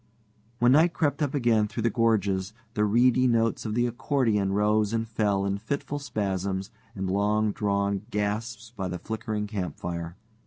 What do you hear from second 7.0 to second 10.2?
long drawn gasps by the flickering campfire.